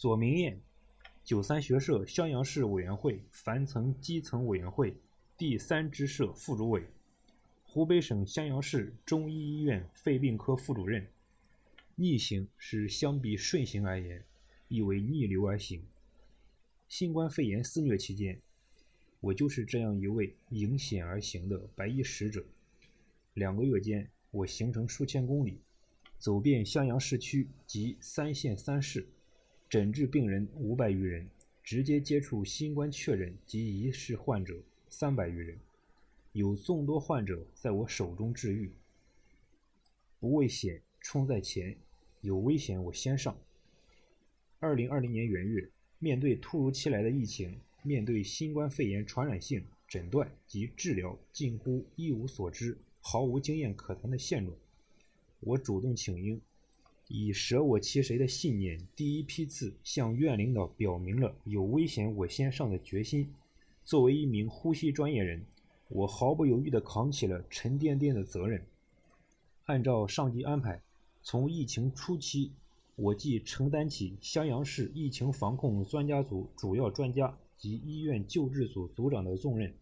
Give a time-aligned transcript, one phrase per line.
[0.00, 0.58] 左明彦，
[1.22, 4.96] 九三学社襄阳市委员会樊层基层委员会
[5.36, 6.86] 第三支社副主委，
[7.64, 11.06] 湖北省襄阳市中医医院肺病科副主任。
[11.96, 14.24] 逆行是相比顺行而言，
[14.68, 15.82] 意为逆流而行。
[16.88, 18.40] 新冠肺炎肆虐期间，
[19.20, 22.42] 我就是这样一位迎险而行的白衣使者。
[23.34, 25.60] 两个月间，我行程数千公里，
[26.16, 29.06] 走遍襄阳市区及三县三市，
[29.70, 31.28] 诊治病人五百余人，
[31.62, 35.56] 直接接触新冠确诊及疑似患者三百余人，
[36.32, 38.72] 有众多患者在我手中治愈。
[40.18, 41.76] 不畏险，冲在前。
[42.20, 43.38] 有危险，我先上。
[44.58, 54.58] 二零二零年元月，面对突如其来的疫情，面对新冠肺炎传染性诊断及治疗近乎一无所知、毫无经验可谈的现状，
[55.38, 56.40] 我主动请缨，
[57.12, 63.28] 以舍我其谁的信念，第一批次向院领导表明了有危险我先上的决心。
[63.84, 65.44] 作为一名呼吸专业人，
[65.88, 68.64] 我毫不犹豫地扛起了沉甸甸的责任，
[69.64, 70.80] 按照上级安排。
[71.20, 72.52] 从疫情初期，
[72.94, 79.74] 我即承担起襄阳市疫情防控专家组主要专家及医院救治组组长的重任，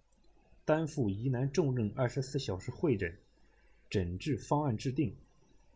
[0.65, 3.15] 担负疑难重症二十四小时会诊、
[3.91, 5.15] 诊治方案制定、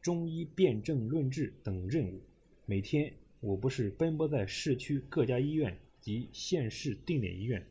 [0.02, 2.20] 中医辨证论治等任务。
[2.66, 7.64] 每天，我不是奔波在市区各家医院及县市定点医院，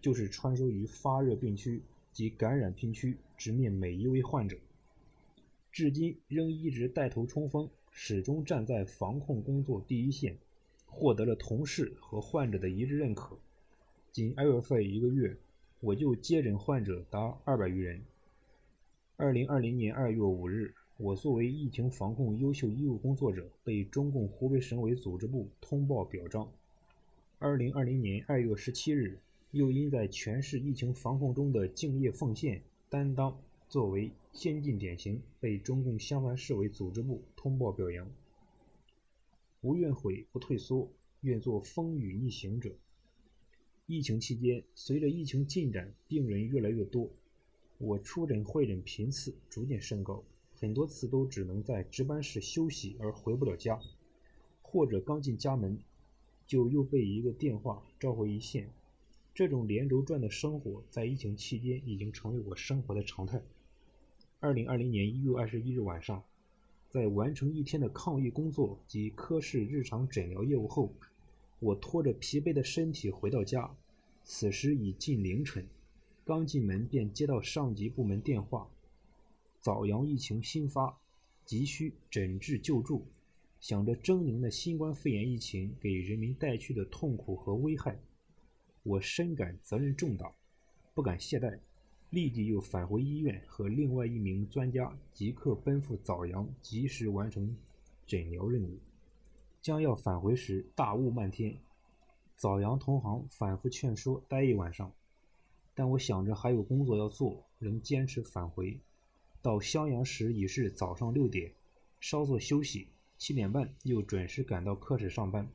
[0.00, 1.80] 就是穿梭于发热病区
[2.12, 4.56] 及感染病区，直面每一位患者。
[5.70, 10.36] 至今仍一直带头冲锋，始终站在防控工作第一线，
[10.84, 13.38] 获得了同事和患者的一致认可。
[14.10, 15.36] 仅二月份一个月，
[15.78, 18.02] 我就接诊患者达二百余人。
[19.16, 26.52] 二零二零年二月五日，我作为疫情防控优秀医务工作者，被中共湖北省委组织部通报表彰。
[27.38, 29.16] 二零二零年二月十七日，
[29.52, 33.38] 又因在全市疫情防控中的敬业奉献担当。
[33.68, 38.10] 作为先进典型，被中共襄樊市委组织部通报表扬。
[39.60, 42.74] 不愿悔，不退缩，愿做风雨逆行者。
[43.86, 47.08] 疫情期间，随着疫情进展，病人越来越多，
[47.78, 50.24] 我出诊会诊频次逐渐升高，
[50.60, 53.80] 很多次都只能在值班室休息而回不了家，
[54.60, 55.78] 或者刚进家门，
[56.46, 58.68] 就又被一个电话召回一线。
[59.32, 63.40] 这种连轴转的生活，在疫情期间已经成为我生活的常态。
[64.40, 66.24] 二零二零年一月二十一日晚上，
[66.88, 70.92] 在完成一天的抗疫工作及科室日常诊疗业务后，
[71.60, 73.72] 我拖着疲惫的身体回到家。
[74.24, 75.64] 此时已近凌晨，
[76.24, 78.68] 刚进门便接到上级部门电话：
[79.68, 80.98] 枣阳疫情新发，
[81.44, 83.06] 急需诊治救助。
[83.60, 88.00] 想着狰狞的新冠肺炎疫情给人民带去的痛苦和危害，
[88.82, 90.34] 我深感责任重大，
[90.94, 91.60] 不敢懈怠。
[92.08, 97.54] 立即又返回医院，和另外一名专家即刻奔赴枣阳，及时完成
[98.06, 98.78] 诊疗任务。
[99.60, 101.54] 将要返回时，大雾漫天。
[102.38, 104.90] 枣阳同行反复劝说待一晚上，
[105.74, 108.80] 但我想着还有工作要做，仍坚持返回。
[109.40, 111.52] 到襄阳时已是早上六点，
[112.00, 115.48] 稍作休息，七点半又准时赶到科室上班，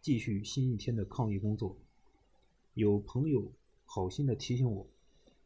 [0.00, 1.76] 继续新一天的抗疫工作。
[2.74, 3.52] 有朋友
[3.86, 4.86] 好心的提醒我。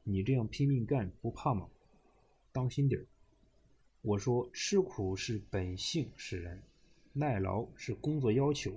[0.04, 1.69] 你这样拼命干不怕吗？
[2.50, 3.06] 当心点儿。
[4.00, 6.60] 我说吃苦是本性使然，
[7.12, 8.72] 耐劳是工作要求。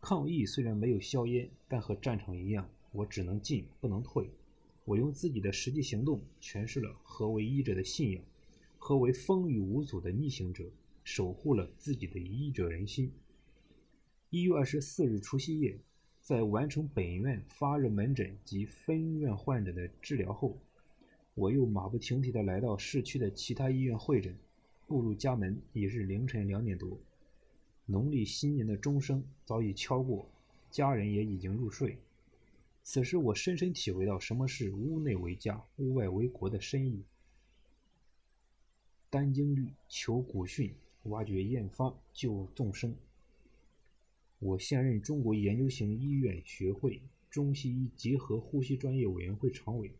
[0.00, 4.30] 抗疫虽然没有硝烟，但和战场一样，我只能进不能退。
[4.88, 8.24] 我用自己的实际行动诠释了何为医者的信仰，
[8.78, 10.64] 何为风雨无阻的逆行者，
[11.04, 13.12] 守护了自己的医者仁心。
[14.30, 15.78] 一月二十四日除夕夜。
[16.22, 20.58] 在完成本院发热门诊及分院患者的治疗后，
[21.34, 24.34] 我又马不停蹄地来到市区的其他医院会诊。
[24.86, 26.98] 步入家门已是凌晨两点多，
[27.84, 30.30] 农历新年的钟声早已敲过，
[30.70, 31.98] 家人也已经入睡。
[32.90, 37.04] 此时，我深深体会到什么是“屋内为家，屋外为国”的深意。
[39.10, 42.96] 丹经律，求古训，挖掘验方，救众生。
[44.38, 49.92] 我现任中国研究型医院学会中西医结合呼吸专业委员会常委，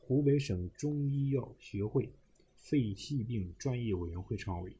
[0.00, 2.10] 湖北省中医药学会
[2.56, 4.72] 肺系病专业委员会常委。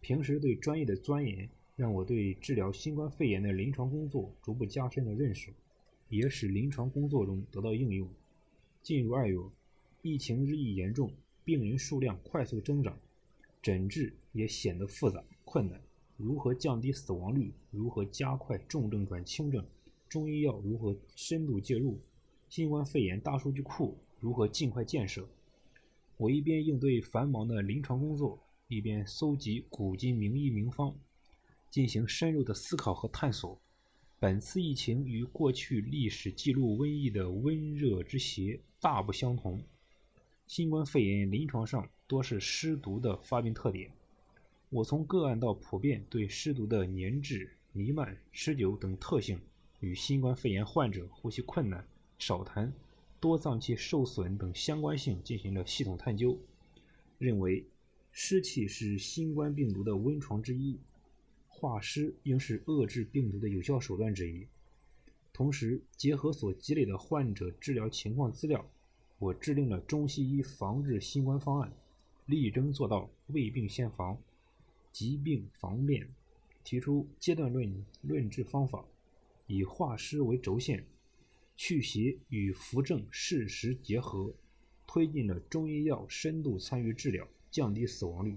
[0.00, 5.52] 平时对专业的钻研，让我对治疗新冠肺炎的临床工作逐步加深了认识，
[6.08, 8.08] 也使临床工作中得到应用。
[8.82, 9.38] 进入二月，
[10.02, 11.12] 疫情日益严重，
[11.44, 12.98] 病人数量快速增长，
[13.60, 15.80] 诊治也显得复杂困难。
[16.16, 19.66] 如何降低死亡率，如何加快重症转轻症，
[20.08, 21.98] 中医药如何深度介入，
[22.48, 25.28] 新冠肺炎大数据库如何尽快建设。
[26.16, 28.38] 我一边应对繁忙的临床工作，
[28.68, 30.96] 一边搜集古今名医名方，
[31.70, 33.60] 进行深入的思考和探索。
[34.18, 39.62] 本次疫情与过去历史记录瘟疫的温热之邪大不相同。
[40.46, 43.90] 新冠肺炎临床上多是湿毒的发病特点。
[44.70, 49.38] 我从个案到普遍对湿毒的粘滞、弥漫、持久等特性
[49.80, 51.86] 与新冠肺炎患者呼吸困难、
[52.18, 52.72] 少痰、
[53.20, 56.38] 多脏器受损等相关性进行了系统探究，
[57.18, 57.66] 认为
[58.12, 60.78] 湿气是新冠病毒的温床之一。
[61.58, 64.46] 化湿应是遏制病毒的有效手段之一。
[65.32, 68.68] 同时，结合所积累的患者治疗情况资料，
[69.18, 71.72] 我制定了中西医防治新冠方案，
[72.26, 74.18] 力争做到未病先防，
[74.92, 76.06] 疾病防变。
[76.62, 78.84] 提出阶段论论治方法，
[79.46, 80.84] 以化湿为轴线，
[81.56, 84.34] 祛邪与扶正适时结合，
[84.86, 88.36] 推进了中医药深度参与治疗，降低死亡率。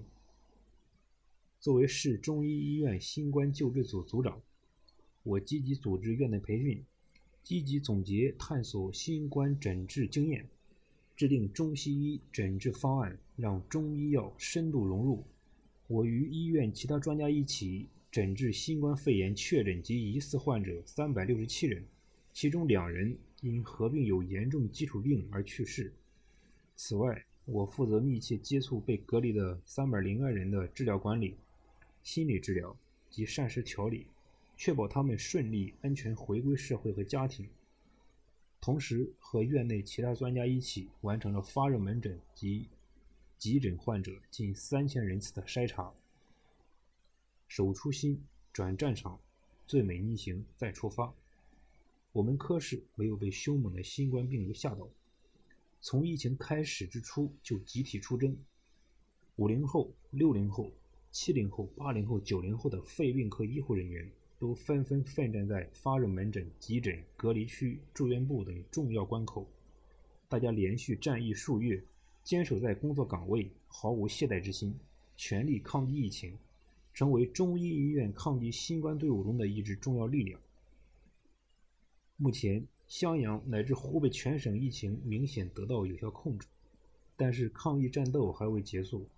[1.60, 4.40] 作为市中医医院新冠救治组组长，
[5.22, 6.82] 我积极组织院内培训，
[7.42, 10.48] 积极总结探索新冠诊治经验，
[11.14, 15.22] 制定中西医诊治方案，让中医药深度融入。
[15.86, 21.84] 我与医院其他专家一起诊治新冠肺炎确诊及疑似患者三百六十七人，
[22.32, 25.92] 其中两人因合并有严重基础病而去世。
[26.74, 31.34] 此外，我负责密切接触被隔离的三百零二人的治疗管理。
[32.02, 32.76] 心理治疗
[33.10, 34.06] 及膳食调理，
[34.56, 37.48] 确保他们顺利安全回归社会和家庭。
[38.60, 42.68] 同时，和院内其他专家一起完成了发热门诊及
[43.38, 45.92] 急诊患者近三千人次的筛查。
[47.48, 49.18] 守初心，转战场，
[49.66, 51.12] 最美逆行，再出发。
[52.12, 54.88] 我们科室没有被凶猛的新冠病毒吓倒，
[55.80, 58.36] 从疫情开始之初就集体出征。
[59.36, 60.72] 五零后、六零后。
[61.12, 64.08] 七零后、八零后、九零后的肺病科医护人员
[64.38, 69.44] 都纷纷奋战在发热门诊、急诊、隔离区、住院部等重要关口。
[70.28, 71.82] 大家连续战役数月，
[72.22, 74.72] 坚守在工作岗位，毫无懈怠之心，
[75.16, 76.38] 全力抗击疫情，
[76.94, 80.40] 成为中医医院抗击新冠队伍中的一支重要力量。
[82.16, 86.46] 目前，襄阳乃至湖北全省疫情明显得到有效控制，
[87.16, 89.08] 但是抗疫战斗还未结束，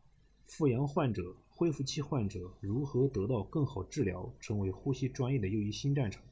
[0.46, 1.36] 复阳患者。
[1.54, 6.22] 恢复期患者如何得到更好治疗，成为呼吸专业的又一新战场。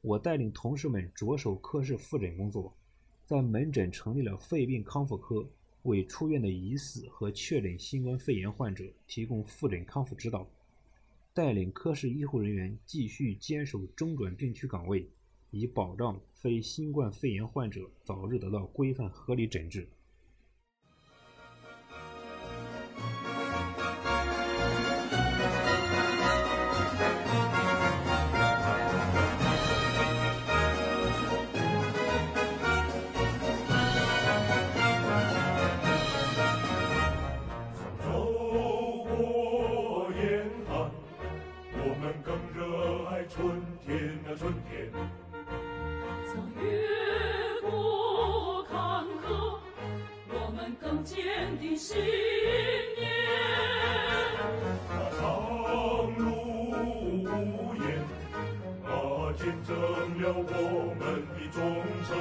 [0.00, 2.74] 我带领同事们着手科室复诊工作，
[3.26, 5.46] 在门诊成立了肺病康复科，
[5.82, 10.48] 为出院的疑似和确诊新冠肺炎患者提供复诊康复指导。
[11.32, 15.06] 带领科室医护人员继续坚守中转病区岗位，
[15.50, 19.86] 以保障非新冠肺炎患者早日得到规范合理诊治。
[42.02, 44.90] 我们更热爱春天啊春天，
[46.24, 46.32] 曾
[46.64, 46.64] 越
[47.60, 49.28] 过坎坷，
[50.30, 51.98] 我们更坚定信
[52.96, 53.04] 念，
[54.88, 55.20] 啊，长
[56.16, 56.24] 路
[57.20, 57.84] 无言，
[58.86, 58.90] 啊，
[59.36, 59.76] 见证
[60.22, 61.04] 了我们
[61.36, 61.60] 的忠
[62.08, 62.16] 诚。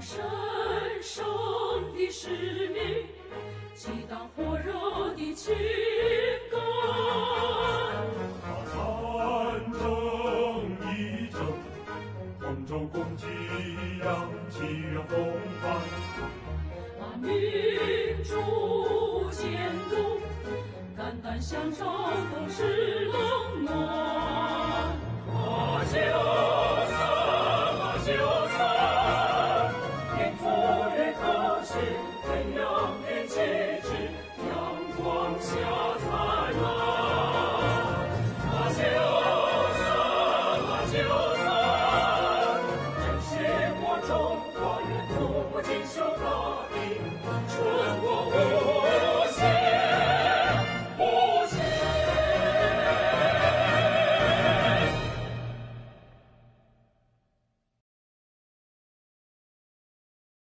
[0.00, 0.18] 神
[1.02, 1.22] 圣
[1.94, 2.30] 的使
[2.68, 3.06] 命，
[3.74, 5.54] 激荡火热的情
[6.50, 6.58] 感。
[8.40, 8.74] 把战
[9.72, 9.78] 争
[10.88, 11.38] 一争，
[12.40, 13.26] 同州共济
[14.00, 14.08] 扬
[14.48, 14.56] 起
[14.94, 15.12] 了风
[15.60, 15.64] 帆。
[16.98, 17.28] 把民
[18.24, 19.92] 主监督，
[20.96, 21.84] 肝胆相照
[22.34, 23.29] 共失落。
[40.90, 41.19] Brasil!